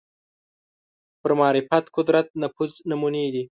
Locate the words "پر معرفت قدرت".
1.21-2.27